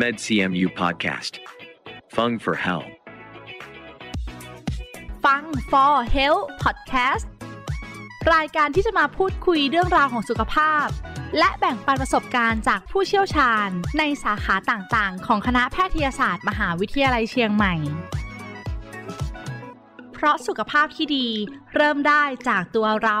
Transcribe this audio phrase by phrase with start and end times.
[0.00, 1.32] MedCMU Podcast.
[2.14, 2.84] Fung for Hell.
[5.24, 7.26] ฟัง for health podcast
[8.34, 10.86] รายการที่จะมาพูดคุยเรื่องราวของสุขภาพ
[11.38, 17.74] และแบ่งปันประสบการณ์จากผู้เชี่ยวชาญ ในสาขาต่างๆ ของคณะแพทยศาสตร์มหาวิทยาลัยเชียงใหม่
[20.12, 21.28] เพราะสุขภาพที่ดี
[21.74, 23.20] เริ่มได้จากตัวเรา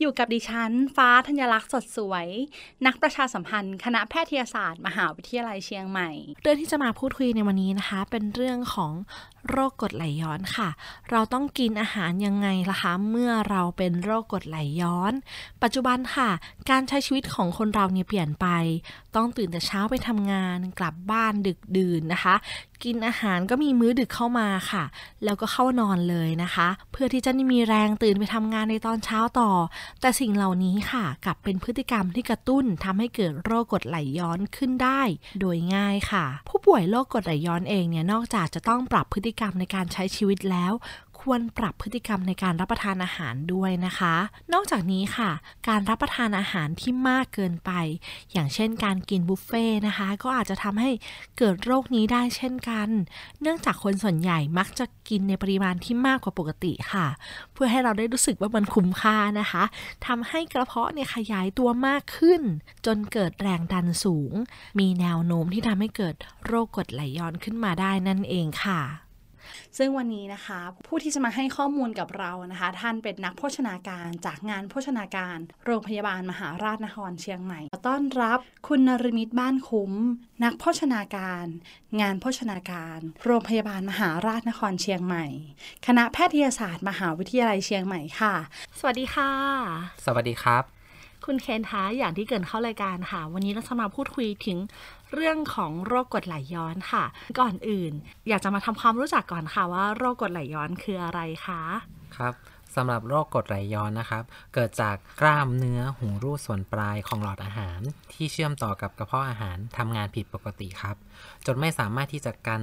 [0.00, 2.26] อยู่กับดิฉัน ฟ้าธัญลักษณ์สดสวย
[2.86, 6.10] นักประชาสัมพันธ์ คณะแพทยศาสตร์ มหาวิทยาลัยเชียงใหม่
[6.42, 8.92] เรื่องที่จะมาพูดคุยในวันนี้นะคะ เป็นเรื่องของ
[9.50, 10.68] โรคกรดไหลย้อนค่ะ
[11.10, 15.12] เราต้องกินอาหารยังไงล่ะคะ เมื่อเราเป็นโรคกรดไหลย้อน
[15.62, 16.30] ปัจจุบันค่ะ
[16.70, 18.46] การใช้ชีวิตของคนเราเนี่ยเปลี่ยนไป
[19.16, 22.34] ต้องตื่นแต่เช้าไปทำงาน กลับบ้านดึกดื่นนะคะ
[22.84, 24.84] กินอาหารก็มีมื้อดึกเข้ามาค่ะ
[25.24, 29.50] แล้วก็เข้านอนเลยนะคะ เพื่อที่จะได้มีแรงตื่นไปทำงานในตอนเช้าต่อ
[30.00, 35.02] แต่สิ่งเหล่านี้ค่ะกลับเป็นพฤติกรรมที่กระตุ้นทำให้เกิดโรคกรดไหลย้อนขึ้นได้
[35.40, 40.72] โดยง่ายค่ะ ผู้ป่วยโรคกรดไหลย้อนเองเนี่ยนอกจากจะต้องปรับพฤติกรรมในการใช้ชีวิตแล้ว
[41.24, 44.14] ควรปรับพฤติกรรมในการรับประทานอาหารด้วยนะคะ
[44.52, 45.30] นอกจากนี้ค่ะ
[45.68, 47.70] การรับประทานอาหารที่มากเกินไป
[48.32, 50.90] อย่างเช่นการกินบุฟเฟ่ต์นะคะ ก็อาจจะทำให้
[51.38, 52.88] เกิดโรคนี้ได้เช่นกัน
[53.40, 57.06] เนื่องจากคนส่วนใหญ่มักจะกินในปริมาณที่มากกว่าปกติค่ะ
[57.52, 59.64] เพื่อให้เราได้รู้สึกว่ามันคุ้มค่านะคะ
[60.06, 62.42] ทำให้กระเพาะเนี่ยขยายตัวมากขึ้น
[62.86, 64.32] จนเกิดแรงดันสูง
[64.78, 66.14] มีแนวโน้มที่ทำให้เกิด
[66.46, 68.82] โรคกรดไหลย้อนขึ้นมาได้นั่นเองค่ะ
[69.78, 78.38] ซึ่งวันนี้นะคะ ผู้ที่จะมาให้ข้อมูลกับเรานะคะ ท่านเป็นนักโภชนาการจากงานโภชนาการ โรงพยาบาลมหาราชนครเชียงใหม่ขอต้อนรับ
[78.68, 79.92] คุณนรมิตบ้านคุ้ม
[80.44, 81.46] นักโภชนาการ
[82.00, 85.26] งานโภชนาการ โรงพยาบาลมหาราชนครเชียงใหม่
[85.86, 88.34] คณะแพทยศาสตร์ มหาวิทยาลัยเชียงใหม่ค่ะ
[88.78, 89.30] สวัสดีค่ะ
[90.04, 90.64] สวัสดีครับ
[91.28, 94.58] คุณเคนท้าอย่างที่เกรินเข้ารายการค่ะ วันนี้เราจะมาพูดคุยถึง
[95.14, 97.04] เรื่องของโรคกรดไหลย้อนค่ะ
[97.40, 97.92] ก่อนอื่น
[98.28, 101.62] อยากจะมาทำความรู้จักก่อนค่ะว่าโรคกรดไหลย้อนคืออะไรคะ
[102.16, 102.34] ครับ
[102.76, 104.22] สำหรับโรคกรดไหลย้อนนะครับ
[104.54, 107.80] เกิดจากกล้ามเนื้อหูรูดส่วนปลายของหลอดอาหาร
[108.12, 110.96] ที่เชื่อมต่อกับกระเพาะอาหารทำงานผิดปกติครับ
[111.46, 112.62] จนไม่สามารถที่จะกัน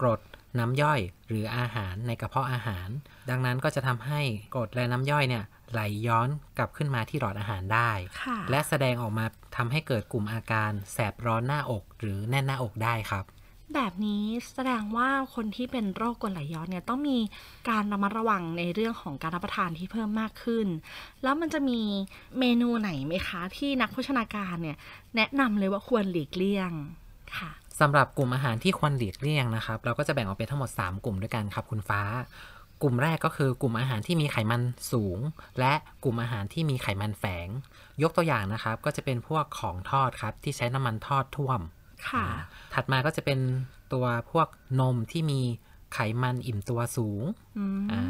[0.00, 0.20] กรด
[0.58, 2.88] น้ำย่อยหรืออาหารในกระเพาะอาหาร
[3.30, 4.20] ดังนั้นก็จะทำให้
[4.54, 7.90] กรดและน้ำย่อยเนี่ย ไหลย้อนกลับขึ้นมาที่หลอดอาหารได้
[8.22, 9.26] ค่ะและแสดงออกมา
[9.56, 13.24] ทำให้เกิดกลุ่มอาการ แสบร้อนหน้าอก หรือแน่นหน้าอกได้ครับ
[13.74, 14.24] แบบนี้
[14.54, 17.18] แสดงว่าคนที่เป็นโรคกรดไหลย้อนเนี่ยต้องมี
[17.68, 20.66] การระมัดระวังในเรื่องของการรับประทานที่เพิ่มมากขึ้น
[21.22, 21.80] แล้วมันจะมี
[22.38, 24.76] เมนูไหนไหมคะ ที่นักโภชนาการเนี่ย
[25.16, 26.70] แนะนำเลยว่าควรหลีกเลี่ยง
[27.38, 32.00] ค่ะสำหรับกลุ่มอาหารที่ควรหลีกเลี่ยงนะครับ เราก็จะแบ่งออกเป็นทั้งหมด 3 กลุ่มด้วยกันครับคุณฟ้า
[32.86, 34.62] กลุ่มแรกก็คือกลุ่มอาหารที่มีไขมัน
[34.92, 35.18] สูง
[35.58, 35.72] และ
[36.04, 37.48] กลุ่มอาหารที่มีไขมันแฝง
[38.02, 41.60] ยกตัวอย่างนะครับ ก็จะเป็นพวกของทอดครับ ที่ใช้น้ำมันทอดท่วม
[42.08, 42.26] ค่ะ
[42.74, 43.38] ถัดมาก็จะเป็น
[43.92, 44.48] ตัวพวก
[44.80, 45.40] นมที่มี
[45.94, 47.22] ไขมันอิ่มตัวสูง
[47.58, 48.02] อืมอ่า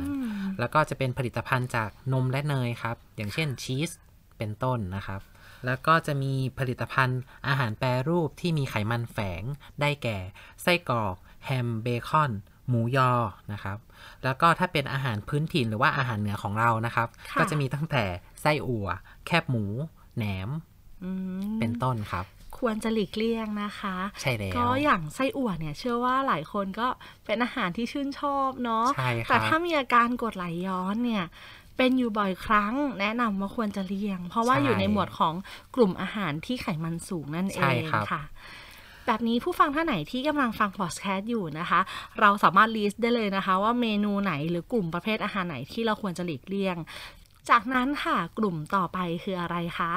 [0.58, 3.90] แล้วก็จะเป็นผลิตภัณฑ์จากนมและเนยครับ อย่างเช่นชีส
[4.38, 5.20] เป็นต้นนะครับ
[5.66, 9.42] แล้วก็จะมีผลิตภัณฑ์อาหารแปรรูปที่มีไขมันแฝง
[9.80, 10.18] ได้แก่
[10.62, 12.32] ไส้กรอก แฮมเบคอน
[12.68, 13.12] หมูยอ
[13.52, 13.78] นะครับ
[14.24, 18.04] แล้วก็ถ้าเป็นอาหารพื้นถิ่นหรือว่าอาหารเหนือของเรานะครับค่ะก็จะมีตั้งแต่
[18.40, 18.88] ไส้อั่ว
[19.26, 19.64] แคบหมู
[20.16, 20.50] แหนม
[21.04, 21.10] อื
[21.52, 22.24] มเป็นต้นครับ
[22.58, 26.88] ควรจะหลีกเลี่ยงนะคะ ใช่แล้ว ก็อย่างไส้อั่วเนี่ย เชื่อว่าหลายคนก็
[27.24, 31.24] เป็นอาหารที่ชื่นชอบเนาะใช่ครับแต่ถ้ามีอาการกรดไหลย้อนเนี่ย
[31.76, 35.34] เป็นอยู่บ่อยครั้ง แนะนำว่าควรจะเลี่ยง เพราะว่าอยู่ในหมวดของ
[35.74, 38.22] กลุ่มอาหารที่ไขมันสูงนั่นเอใช่งครับค่ะ
[39.06, 41.80] แบบนี้ผู้ฟังท่านไหนที่กำลังฟังพอดแคสต์อยู่นะคะ
[42.20, 46.76] เราสามารถลิสต์ได้เลยนะคะ ว่าเมนูไหนหรือกลุ่มประเภทอาหารไหนที่เราควรจะหลีกเลี่ยง
[47.50, 49.92] จากนั้นค่ะกลุ่มต่อไปคืออะไรคะ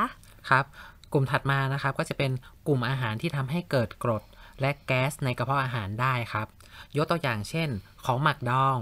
[0.49, 0.65] ครับ
[1.13, 2.31] กลุ่มถัดมานะครับก็จะเป็น
[2.67, 4.23] กลุ่มอาหารที่ทำให้เกิดกรด
[4.61, 6.47] และแก๊สในกระเพาะอาหารได้ครับ
[6.97, 7.69] ยกตัวอย่างเช่น
[8.05, 8.79] ของหมักดอง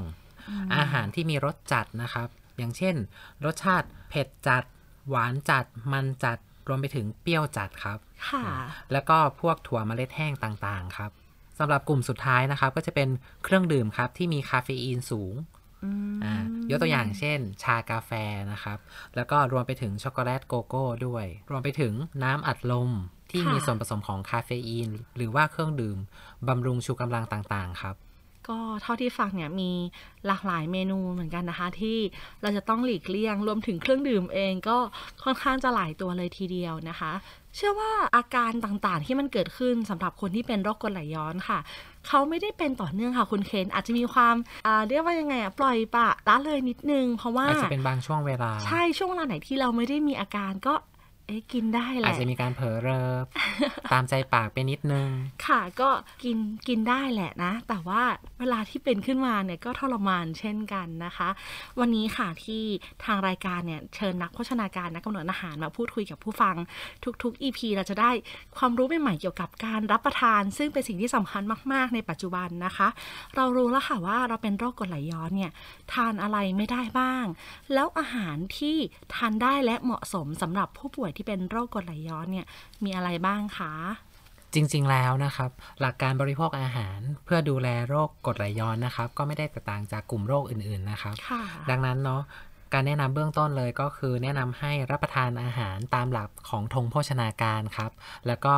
[0.77, 2.27] อาหารที่มีรสจัดนะครับ
[2.57, 2.95] อย่างเช่น
[3.45, 4.63] รสชาติเผ็ดจัด
[5.09, 7.97] หวานจัด มันจัด รวมไปถึงเปรี้ยวจัดครับ
[8.29, 8.43] ค่ะ
[8.91, 11.11] แล้วก็พวกถั่วเมล็ดแห้งต่างๆ ครับ
[11.59, 13.09] สำหรับกลุ่มสุดท้ายนะครับ ก็จะเป็น
[13.43, 15.33] เครื่องดื่มครับที่มีคาเฟอีนสูง
[15.83, 16.35] อืมอ่า
[16.69, 18.11] ยกตัวอย่างเช่น ชากาแฟ
[18.51, 18.77] นะครับ
[19.15, 22.91] แล้วก็รวมไปถึงช็อกโกแลตโกโก้ด้วย รวมไปถึงน้ำอัดลม
[23.31, 25.97] ที่ค่ะมีส่วนผสมของคาเฟอีน หรือว่าเครื่องดื่ม
[26.47, 27.95] บำรุงชูกำลังต่างๆ ครับ
[28.49, 29.71] ก็เท่าที่ฟังเนี่ยมี
[30.27, 31.97] หลากหลายเมนูเหมือนกันนะคะ ที่
[32.41, 34.77] เราจะต้องหลีกเลี่ยงรวมถึงเครื่องดื่มเองก็
[35.23, 37.11] ค่อนข้างจะหลายตัวเลยทีเดียวนะคะ
[37.55, 41.59] เชื่อว่าอาการต่างๆที่มันเกิดขึ้นสำหรับคนที่เป็นโรคกรดไหลย้อนค่ะ
[42.07, 50.73] เขาไม่ได้เป็นต่อเนื่องค่ะคุณเคนอาจจะมีความอ่าเรียกว่ายังไงอะปล่อยปละละเลยนิดนึง เพราะว่าอาจจะเป็นบางช่วงเวลา ใช่ช่วงเวลาไหนที่เราไม่ได้มีอาการก็
[51.27, 53.25] เอ๊ะกินได้แหอาจละจะมีการเผลอเริบ
[53.91, 55.09] ตามใจปากไปนิดนึง
[55.47, 55.89] ค่ะก็
[56.23, 56.37] กิน
[56.67, 58.01] กินได้แหละนะ แต่ว่า
[58.39, 61.29] เวลาที่เป็นขึ้นมาเนี่ยก็ทรมานเช่นกันนะคะ
[61.79, 62.63] วันนี้ค่ะที่
[63.05, 66.55] ทางรายการเนี่ยเชิญนักโภชนาการนักกำหนดอาหารมาพูดคุยกับผู้ฟัง
[67.23, 68.11] ทุกๆ EP เราจะได้
[68.57, 71.43] ความรู้ใหม่ๆเกี่ยวกับการรับประทาน ซึ่งเป็นสิ่งที่สำคัญ
[71.73, 72.87] มาก ๆ ในปัจจุบันนะคะ
[73.35, 75.51] เรารู้แล้วค่ะว่าเราเป็นโรคกรดไหลย้อนเนี่ย
[75.93, 77.25] ทานอะไรไม่ได้บ้าง
[77.73, 78.77] แล้วอาหารที่
[79.13, 82.45] ทานได้และเหมาะสมสำหรับผู้ป่วยที่เป็นโรคกรดไหลย้อนเนี่ย
[82.83, 83.73] มีอะไรบ้างคะ
[84.53, 85.51] จริง ๆ แล้วนะครับ
[85.81, 92.21] หลักการบริโภคอาหารเพื่อดูแลโรคกรดไหลย้อนนะครับ ก็ไม่ได้แตกต่างจากกลุ่มโรคอื่น ๆ นะครับค่ะดังนั้นเนาะ
[92.73, 97.91] การแนะนำเบื้องต้นเลยก็คือแนะนำให้รับประทานอาหารตามหลักของธงโภชนาการครับ
[98.27, 98.55] แล้วก็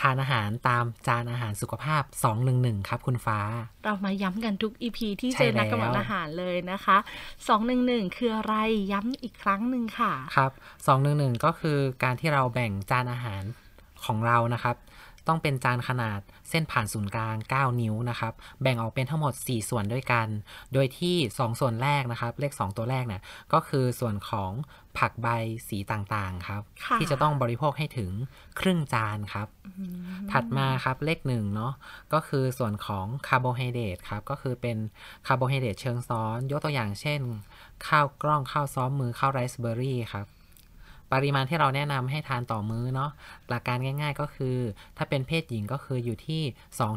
[0.00, 2.02] ทานอาหารตามจานอาหารสุขภาพ
[2.46, 3.38] 211 ครับคุณฟ้า
[3.84, 6.96] เรามาย้ำกันทุก EP ที่ใช่เจอนักกำลังแล้วอาหารเลยนะคะ
[7.56, 8.54] 211 คืออะไร
[8.92, 10.52] ย้ำอีกครั้งหนึ่งค่ะ ครับ
[10.98, 13.42] 211 ก็คือการที่เราแบ่งจานอาหาร
[14.04, 14.76] ของเรานะครับ
[15.30, 18.32] ต้องเป็นจานขนาดเส้นผ่านศูนย์กลาง 9 นิ้วนะครับ
[18.62, 20.26] แบ่งออกเป็นทั้งหมด 4 ส่วนด้วยกัน
[20.72, 23.22] โดยที่ 2 ส่วนแรกนะครับ เลข 2 ตัวแรกเนี่ย
[23.52, 24.52] ก็คือส่วนของ
[24.98, 25.28] ผักใบ
[25.68, 28.10] สีต่างๆครับค่ะที่จะต้องบริโภคให้ถึง
[28.60, 29.48] ครึ่งจานครับ
[30.32, 31.72] ถัดมาครับเลขหนึ่งเนาะ
[32.12, 34.76] ก็คือส่วนของคาร์โบไฮเดรตครับก็คือเป็น
[35.26, 37.20] คาร์โบไฮเดรตเชิงซ้อน ยกตัวอย่างเช่น
[37.86, 40.26] ข้าวกล้องข้าวซ้อมมือข้าวไรซ์เบอร์รี่ครับ
[41.12, 43.10] ปริมาณที่เราแนะนำให้ทานต่อมื้อเนาะ
[43.48, 44.56] หลักการง่าย ๆ ก็คือ
[44.96, 46.42] ถ้าเป็นเพศหญิงก็คืออยู่ที่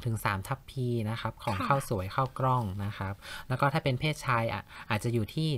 [0.01, 3.13] 2-3 ทัพพีนะครับของค่ะข้าวสวยข้าวกล้องนะครับ
[3.47, 5.49] แล้วก็ถ้าเป็นเพศชายอะอาจจะอยู่ที่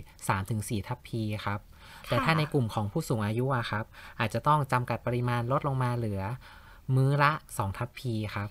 [0.82, 1.60] 3-4 ทัพพีครับ
[2.08, 3.86] แต่ถ้าในกลุ่มของผู้สูงอายุอะครับ
[4.20, 6.22] อาจจะต้องจำกัดปริมาณลดลงมาเหลือ
[6.96, 8.50] มื้อละ 2 ทัพพีครับ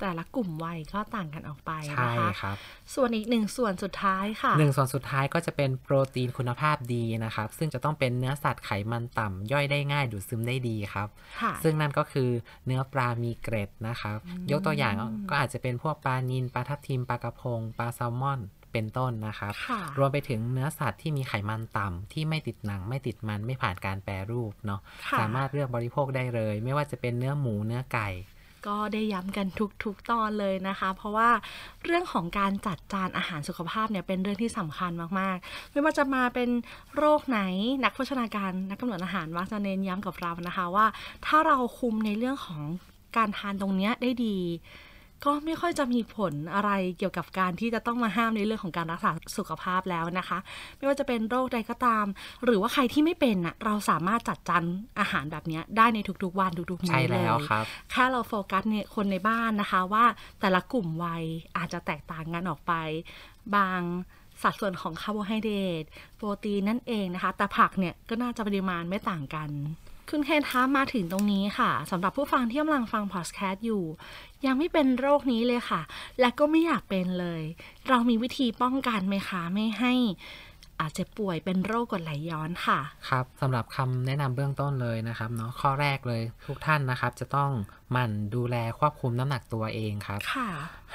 [0.00, 2.56] แต่ละกลุ่มวัยก็ต่างกันออกไปใช่นะคะครับ
[2.94, 11.08] ส่วนอีกหนึ่งส่วนสุดท้ายค่ะหนึ่งส่วนสุดท้ายก็จะเป็นโปรตีนคุณภาพดีนะครับ ซึ่งจะต้องเป็นเนื้อสัตว์ไขมันต่ำย่อยได้ง่ายดูดซึมได้ดีครับ
[11.40, 12.30] ค่ะซึ่งนั่นก็คือ
[12.66, 14.18] เนื้อปลามีเกร็ดนะครับ
[14.50, 14.94] ยกตัวอย่าง
[15.30, 18.40] ก็อาจจะเป็นพวกปลานิลปลาทับทิมปลากระพงปลาแซลมอน
[18.72, 28.08] เป็นต้นนะครับค่ะรวมไปถึงเนื้อสัตว์ที่มีไขมันต่ำที่ไม่ติดหนังไม่ติดมันไม่ผ่านการแปรรูปเนาะค่ะสามารถเลือกบริโภคได้เลย ไม่ว่าจะเป็นเนื้อหมูเนื้อไก่
[28.68, 29.46] ก็ได้ย้ำกัน
[29.84, 31.30] ทุกๆตอนเลยนะคะ เพราะว่า
[31.84, 34.90] เรื่องของการจัดจานอาหารสุขภาพเนี่ยเป็นเรื่องที่สำคัญ
[35.20, 36.48] มากๆ ไม่ว่าจะมาเป็น
[36.96, 37.40] โรคไหน
[37.84, 40.86] นักโภชนาการนักกำหนดอาหารมักจะเน้นย้ำกับเรานะคะว่า
[41.26, 42.62] ถ้าเราคุมในเรื่องของ
[43.16, 44.36] การทานตรงเนี้ยได้ดี
[45.24, 50.38] ก็ไม่ค่อยจะมีผลอะไรเกี่ยวกับการที่จะต้องมาห้ามในเรื่องของการรักษาสุขภาพแล้วนะคะ
[50.76, 52.06] ไม่ว่าจะเป็นโรคใดก็ตาม
[52.44, 54.64] หรือว่าใครที่ไม่เป็นน่ะเราสามารถจัดจาน
[55.00, 60.04] อาหารแบบเนี้ยได้ในทุกๆวันทุกๆมื้ใช่อเลยแล้วครับแค่เราโฟกัสเนี่ยคนในบ้านนะคะว่า
[60.40, 61.24] แต่ละกลุ่มวัย
[61.56, 62.72] อาจจะแตกต่างกันออกไป
[63.56, 63.80] บาง
[64.42, 65.84] สัดส่วนของคาร์โบไฮเดรต
[66.16, 69.50] โปรตีนนั่นเองนะคะ แต่ผักเนี่ยก็น่าจะปริมาณไม่ต่างกัน
[70.10, 73.84] คุณเคนท้ามาถึงตรงนี้ค่ะสำหรับผู้ฟังที่กำลังฟังพอดแคสต์อยู่
[74.46, 75.80] ยังไม่เป็นโรคนี้เลยค่ะ
[76.20, 77.42] และก็ไม่อยากเป็นเลย
[77.88, 79.92] เรามีวิธีป้องกันไหมคะ ไม่ให้
[80.80, 87.50] อาจจะป่วยเป็นโรคกรดไหลย้อนค่ะ ครับสำหรับคำแนะนำเบื้องต้นเลยนะครับเนาะข้อแรกเลยทุกท่านนะครับ จะต้อง
[87.90, 90.48] หมั่นดูแลควบคุมน้ำหนักตัวเองครับ ค่ะ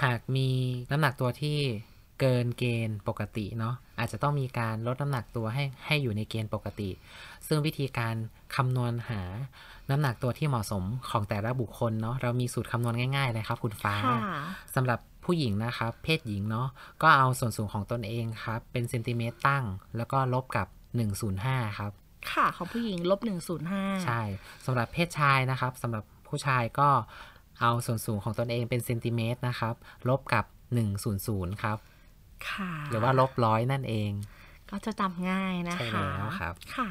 [0.04, 0.50] หากมี
[0.92, 1.58] น้ำหนักตัวที่
[2.20, 6.90] เกินเกณฑ์ปกติเนาะ อาจจะต้องมีการลดน้ำหนักตัวให้ให้อยู่ในเกณฑ์ปกติ
[7.48, 8.16] ซึ่งวิธีการ
[8.56, 9.22] คำนวณหา
[9.90, 14.18] น้ำหนักตัวที่เหมาะสมของแต่ละบุคคลเนาะเรามีสูตรคำนวณง่ายๆเลยครับ คุณฟ้าค่ะ
[14.76, 16.68] สำหรับผู้หญิงนะครับ เพศหญิงเนาะ
[17.02, 19.64] ก็เอาส่วนสูงของตนเองครับ เป็นเซนติเมตรตั้ง
[19.98, 20.68] แล้วก็ลบกับ
[21.24, 21.92] 105 ครับ
[22.32, 24.22] ค่ะของผู้หญิงลบหนึ่งศูนย์ห้าใช่
[24.66, 26.90] สำหรับเพศชายนะครับสำหรับผู้ชายก็
[27.62, 29.76] เอาส่วนสูงของตนเองเป็นเซนติเมตรนะครับ
[30.10, 30.46] ลบกับ
[31.04, 31.91] 100 ครับค่ะ
[32.90, 34.12] หรือว่าลบร้อยนั่นเอง
[34.72, 36.90] ก็จะจำง่ายนะคะ ใช่แล้วครับ ค่ะ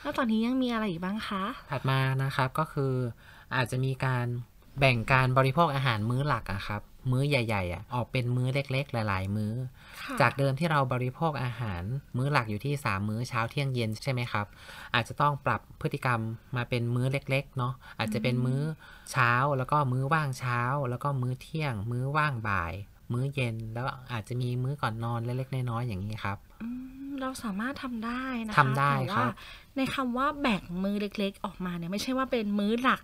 [0.00, 2.92] แล้วตอนนี้ยังมีอะไรอีกบ้างคะ ถัดมานะครับก็คือ
[3.56, 4.26] อาจจะมีการ
[4.80, 9.52] แบ่งการบริโภคอาหารมื้อหลักอะครับ มื้อใหญ่ๆอะออกเป็นมื้อเล็ก ๆ หลาย ๆ มื้อ
[10.02, 11.82] ค่ะจากเดิมที่เราบริโภคอาหาร
[12.16, 14.46] มื้อหลักอยู่ที่ 3 มื้อเช้าเที่ยงเย็นใช่ไหมครับ
[14.94, 16.20] อาจจะต้องปรับพฤติกรรม
[16.56, 18.62] มาเป็นมื้อเล็ก ๆ เนาะอาจจะเป็นมื้อ
[19.12, 20.60] เช้าแล้วก็มื้อว่างเช้า
[20.90, 22.72] แล้วก็มื้อเที่ยง มื้อว่างบ่าย
[23.12, 26.66] มื้อเย็นแล้วอาจจะมีมื้อก่อนนอนเล็กๆน้อยๆอย่างนี้ครับอื
[27.06, 29.32] มเราสามารถทำได้นะคะทำได้แต่ครัว่าบ
[29.76, 33.02] ในคำว่าแบ่งมือเล็ก ๆ ออกมาเนี่ยไม่ใช่ว่าเป็นมื้อหลัก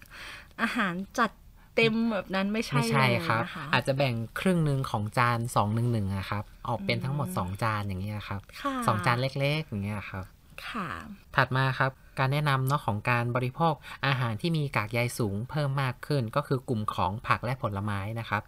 [0.62, 1.30] อาหารจัด
[1.76, 10.24] เเต็มแบบนั้นไม่ใช่ไม่ใช่เลยครับนะคะอาจจะแบ่งครึ่งหนึ่งของจาน2 1 1อะครับ ออกเป็นทั้งหมด2จานอย่างเงี้ยครับค่ะสองจานเล็ก ๆ อย่างเงี้ยครับ
[10.68, 10.88] ค่ะ
[11.36, 13.74] ถัดมาครับการแนะนำเนาะของการบริโภค
[14.06, 18.42] อาหารที่มีกากใยสูงเพิ่มมากขึ้น ก็คือกลุ่มของผักและผลไม้นะครับ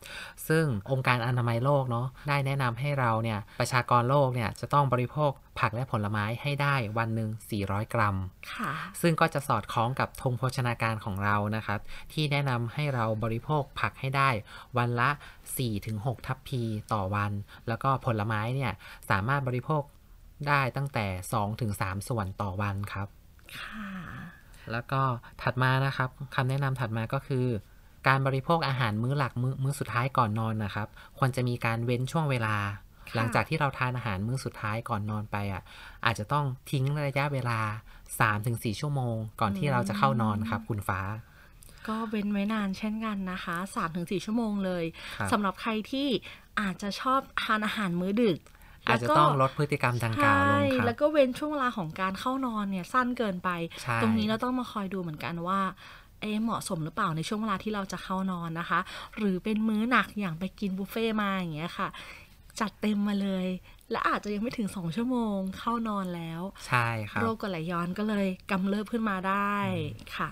[0.49, 5.31] ซึ่งองค์การอนามัยโลกเนาะได้แนะนำให้เราเนี่ยประชากรโลกเนี่ยจะต้องบริโภค
[5.61, 7.31] ผักและผลไม้ให้ได้วันหนึ่ง
[7.63, 8.17] 400 กรัม
[8.55, 11.81] ค่ะ ซึ่งก็จะสอดคล้องกับธงโภชนาการของเรานะครับ
[12.13, 14.31] ที่แนะนำให้เราบริโภคผักให้ได้
[14.79, 15.11] วันละ
[15.69, 17.33] 4-6 ทัพพีต่อวัน
[17.69, 18.73] แล้วก็ผลไม้เนี่ย
[19.11, 19.83] สามารถบริโภค
[20.49, 21.07] ได้ตั้งแต่
[21.59, 23.09] 2-3ส่วนต่อวันครับ
[23.59, 23.91] ค่ะ
[24.73, 25.01] แล้วก็
[25.43, 27.47] ถัดมานะครับคำแนะนำถัดมาก็คือ
[28.09, 32.57] การบริโภคอาหารมื้อหลักมื้อมื้อสุดท้ายก่อนนอนนะครับ ควรจะมีการเว้นช่วงเวลา
[33.09, 35.63] ค่ะหลังจากที่เราทานอาหารมื้อสุดท้ายก่อนนอนไปอะ
[36.05, 37.61] อาจจะต้องทิ้งระยะเวลา
[38.21, 41.01] 3-4 ชั่วโมง ก่อนที่เราจะเข้านอนครับ คุณฟ้า
[41.89, 43.57] ก็เว้นไว้นานเช่นกันนะคะ
[43.91, 44.85] 3-4 ชั่วโมงเลย
[45.19, 46.09] ครับสำหรับใครที่
[46.61, 48.39] อาจจะชอบทานอาหารมื้อดึก
[48.87, 53.51] อาจจะแล้วก็ต้องลดพฤติกรรมดังกล่าวลงใช่ครับแล้วก็เว้นช่วงเวลาของการเข้านอนเนี่ยสั้นเกินไป
[53.83, 55.61] ใช่ตรงนี้เราต้องมาคอยดูเหมือนกันว่า
[56.21, 58.81] เอะเหมาะสมหรือเปล่าในช่วงเวลาที่เราจะเข้านอนนะคะ
[59.17, 61.89] หรือเป็นมื้อหนักอย่างไปกินบุฟเฟ่ต์มาอย่างเงี้ยค่ะ
[62.61, 63.47] จัดเต็มมาเลย
[63.91, 69.57] และอาจจะยังไม่ถึง2ชั่วโมงเข้านอนแล้ว ใช่ครับโรคกรดไหลย้อนก็เลยกำเริบขึ้นมาได้
[70.17, 70.29] ค่ะ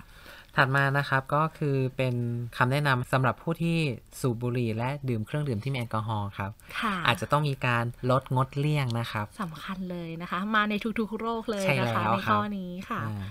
[0.55, 2.15] ถัดมานะครับก็คือเป็น
[2.57, 3.77] คำแนะนำสำหรับผู้ที่
[4.19, 13.25] สูบบุหรี่และดื่มเครื่องดื่มที่มีแอลกอฮอล์ครับค่ะอาจจะต้องมีการลดงดเลี่ยงนะครับสำคัญเลยนะคะ มาในทุกๆโรคเลยใช่นะคะแล้วในครับข้อนี้ค่ะอ่า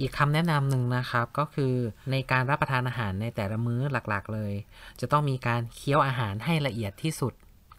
[0.00, 1.74] อีกคำแนะนำหนึ่งนะครับก็คือ
[2.10, 4.52] ในการรับประทานอาหารในแต่ละมื้อหลักๆ เลย
[5.00, 7.32] จะต้องมีการเคี้ยวอาหารให้ละเอียดที่สุด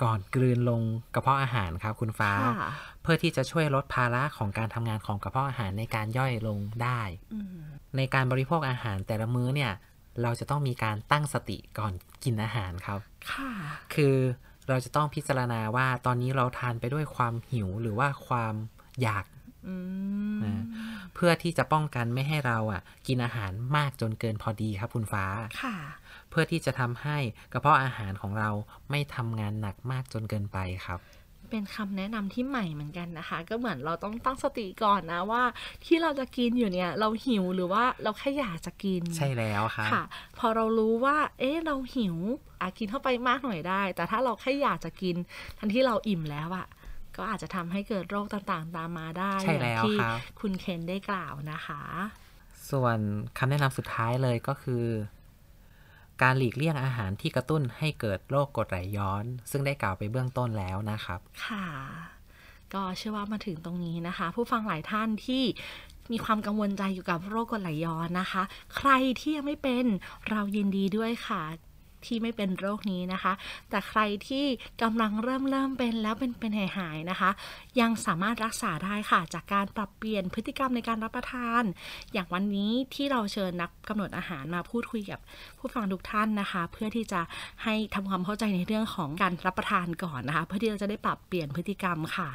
[0.04, 0.82] ก่อนกลืนลง
[1.16, 2.72] กระเพาะอาหารครับคุณฟ้าค่ะ
[3.02, 7.02] เพื่อที่จะช่วยลดภาระของการทำงานของกระเพาะอาหารในการย่อยลงได้
[7.34, 7.60] อืม
[7.98, 9.72] ในการบริโภคอาหารแต่ละมื้อเนี่ย
[10.22, 13.00] เราจะต้องมีการตั้งสติก่อนกินอาหารครับ
[13.32, 13.52] ค่ะ
[13.94, 14.16] คือ
[14.70, 18.54] เราจะต้องพิจารณาว่าตอนนี้เราทานไปด้วยความหิวหรือว่าความ
[19.02, 19.26] อยาก
[19.68, 19.76] อื
[20.36, 20.64] มนะ
[21.14, 25.26] เพื่อที่จะป้องกันไม่ให้เราอะ กินอาหารมากจนเกินพอดีครับคุณฟ้า
[25.62, 25.76] ค่ะ
[26.30, 27.18] เพื่อที่จะทำให้
[27.54, 28.50] กระเพาะอาหารของเรา
[28.90, 31.00] ไม่ทำงานหนักมากจนเกินไปครับ
[31.54, 35.44] เป็นคำแนะนำที่ใหม่เหมือนกันนะคะ ก็เหมือนเราต้องตั้งสติก่อนนะว่า
[35.86, 40.04] ที่เราจะกินอยู่เนี่ย เราหิวหรือว่าเราแค่อยากจะกินใช่แล้วครับค่ะ
[40.38, 42.16] พอเรารู้ว่า เอ๊ะเราหิว
[42.62, 45.16] อากินเข้าไปมากหน่อยได้ แต่ถ้าเราแค่อยากจะกิน
[45.58, 46.68] ทันที่เราอิ่มแล้วอะ
[47.18, 51.82] ก็อาจจะทำให้เกิดโรคต่างๆ ตามมาได้ใช่อย่างแล้วที่ครับคุณเคนได้กล่าวนะคะ
[52.70, 52.98] ส่วน
[53.38, 54.84] คำแนะนำสุดท้ายเลยก็คือ
[56.22, 61.68] การหลีกเลี่ยงอาหารที่กระตุ้นให้เกิดโรคกรดไหลย้อน ซึ่งได้กล่าวไปเบื้องต้นแล้วนะครับ ค่ะ
[62.74, 65.44] ก็เชื่อว่ามาถึงตรงนี้นะคะ ผู้ฟังหลายท่านที่
[66.12, 68.44] มีความกังวลใจอยู่กับโรคกรดไหลย้อนนะคะ
[68.76, 68.90] ใคร
[69.20, 69.86] ที่ยังไม่เป็น
[70.30, 71.44] เรายินดีด้วยค่ะ
[72.08, 73.34] ที่ไม่เป็นโรคนี้นะคะ
[73.70, 74.46] แต่ใครที่
[74.82, 77.30] กำลังเริ่มเริ่มเป็นแล้วเป็นเป็นหายหายๆนะคะ
[77.80, 81.64] ยังสามารถรักษาได้ค่ะ จากการปรับเปลี่ยนพฤติกรรมในการรับประทาน
[82.14, 85.20] อย่างวันนี้ที่เราเชิญนักกำหนดอาหารมาพูดคุยกับ
[85.58, 87.22] ผู้ฟังทุกท่านนะคะ เพื่อที่จะ
[87.64, 92.30] ให้ทำความเข้าใจในเรื่องของการรับประทานก่อนนะคะ เพื่อที่เราจะได้ปรับเปลี่ยนพฤติกรรมค่ะ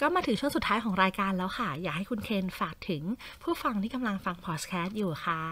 [0.00, 3.02] ก็มาถึงช่วงสุดท้ายของรายการแล้วค่ะ อยากให้คุณเคนฝากถึง
[3.42, 5.42] ผู้ฟังที่กำลังฟังพอดแคสต์อยู่ค่ะ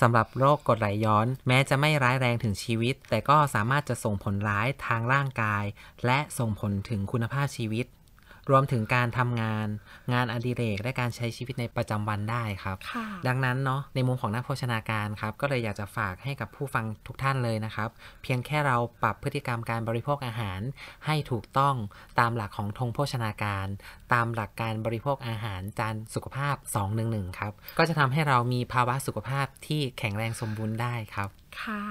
[0.00, 5.64] สำหรับโรคกรดไหลย้อน แม้จะไม่ร้ายแรงถึงชีวิต แต่ก็สามารถจะส่งผลร้ายทางร่างกาย
[6.06, 7.86] และส่งผลถึงคุณภาพชีวิต
[8.50, 9.66] รวมถึงการทำงาน
[10.12, 17.88] งานอดิเรกและการใช้ชีวิตในประจำวันได้ครับค่ะดังนั้นเนาะในมุมของนักโภชนาการครับ ก็เลยอยากจะฝากให้กับผู้ฟังทุกท่านเลยนะครับ
[18.22, 20.60] เพียงแค่เราปรับพฤติกรรมการบริโภคอาหาร
[21.06, 21.74] ให้ถูกต้อง
[22.20, 23.66] ตามหลักของธงโภชนาการ
[24.12, 26.56] ตามหลักการบริโภคอาหารจานสุขภาพ
[26.96, 31.28] 211 ครับ ก็จะทำให้เรามีภาวะสุขภาพที่แข็งแรงสมบูรณ์ได้ครับ
[31.62, 31.82] ค่ะ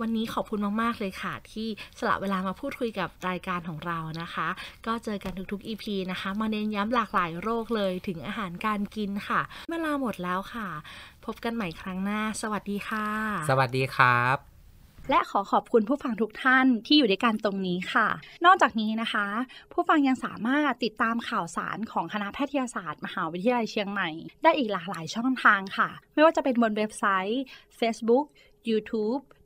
[0.00, 4.48] วันนี้ขอบคุณมาก ๆ เลยค่ะ ที่สละเวลามาพูดคุยกับรายการของเรานะคะ
[4.86, 9.40] ก็เจอกันทุกๆ EP นะคะ มาเน้นย้ำหลากหลายโรคเลยถึงอาหารการกินค่ะ
[9.70, 10.68] เวลาหมดแล้วค่ะ
[11.24, 13.06] พบกันใหม่ครั้งหน้า สวัสดีค่ะ
[13.50, 14.36] สวัสดีครับ
[15.10, 18.08] และขอขอบคุณผู้ฟังทุกท่านที่อยู่ด้วยกันตรงนี้ค่ะ
[18.44, 19.26] นอกจากนี้นะคะ
[19.72, 24.08] ผู้ฟังยังสามารถติดตามข่าวสารของคณะแพทยศาสตร์ มหาวิทยาลัยเชียงใหม่
[24.42, 27.42] ได้อีกหลากหลายช่องทางค่ะ ไม่ว่าจะเป็นบนเว็บไซต์
[27.80, 28.24] Facebook
[28.68, 29.22] YouTube